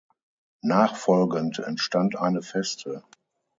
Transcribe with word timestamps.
Nachfolgend 0.63 1.59
entstand 1.59 2.15
eine 2.15 2.41
Feste. 2.41 3.03